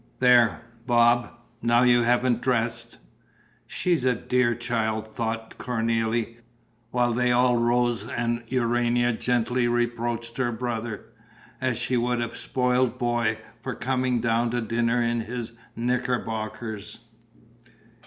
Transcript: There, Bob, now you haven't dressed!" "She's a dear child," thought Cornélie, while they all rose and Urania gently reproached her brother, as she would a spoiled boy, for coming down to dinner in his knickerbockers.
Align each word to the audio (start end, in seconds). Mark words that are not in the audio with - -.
There, 0.17 0.63
Bob, 0.87 1.29
now 1.61 1.83
you 1.83 2.01
haven't 2.01 2.41
dressed!" 2.41 2.97
"She's 3.67 4.03
a 4.03 4.15
dear 4.15 4.55
child," 4.55 5.07
thought 5.07 5.59
Cornélie, 5.59 6.37
while 6.89 7.13
they 7.13 7.31
all 7.31 7.57
rose 7.57 8.09
and 8.09 8.43
Urania 8.47 9.13
gently 9.13 9.67
reproached 9.67 10.37
her 10.37 10.51
brother, 10.51 11.05
as 11.61 11.77
she 11.77 11.97
would 11.97 12.19
a 12.19 12.35
spoiled 12.35 12.97
boy, 12.97 13.37
for 13.59 13.75
coming 13.75 14.19
down 14.19 14.49
to 14.49 14.61
dinner 14.61 14.99
in 15.03 15.19
his 15.21 15.51
knickerbockers. 15.75 17.01